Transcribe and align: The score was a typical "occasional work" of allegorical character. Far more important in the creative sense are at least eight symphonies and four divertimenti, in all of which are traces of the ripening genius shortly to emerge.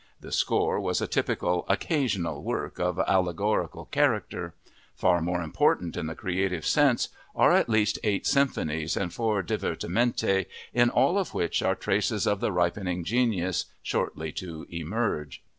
The 0.19 0.31
score 0.31 0.79
was 0.79 0.99
a 0.99 1.05
typical 1.05 1.63
"occasional 1.69 2.41
work" 2.41 2.79
of 2.79 2.97
allegorical 2.97 3.85
character. 3.85 4.55
Far 4.95 5.21
more 5.21 5.43
important 5.43 5.95
in 5.95 6.07
the 6.07 6.15
creative 6.15 6.65
sense 6.65 7.09
are 7.35 7.51
at 7.51 7.69
least 7.69 7.99
eight 8.03 8.25
symphonies 8.25 8.97
and 8.97 9.13
four 9.13 9.43
divertimenti, 9.43 10.47
in 10.73 10.89
all 10.89 11.19
of 11.19 11.35
which 11.35 11.61
are 11.61 11.75
traces 11.75 12.25
of 12.25 12.39
the 12.39 12.51
ripening 12.51 13.03
genius 13.03 13.65
shortly 13.83 14.31
to 14.31 14.65
emerge. 14.71 15.43